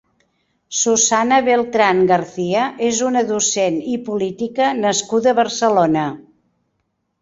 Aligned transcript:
Susana 0.77 1.37
Beltrán 1.49 1.99
García 2.13 2.65
és 2.89 3.03
una 3.11 3.25
docent 3.35 3.81
i 3.95 4.01
política 4.11 4.75
nascuda 4.83 5.35
a 5.35 5.39
Barcelona. 5.45 6.13